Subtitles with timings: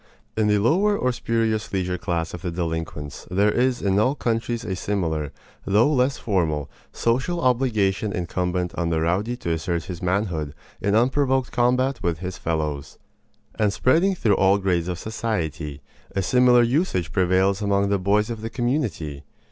[0.35, 4.65] In the lower or spurious leisure class of the delinquents there is in all countries
[4.65, 5.31] a similar,
[5.63, 11.51] though less formal, social obligation incumbent on the rowdy to assert his manhood in unprovoked
[11.51, 12.97] combat with his fellows.
[13.59, 15.83] And spreading through all grades of society,
[16.15, 19.23] a similar usage prevails among the boys of the community.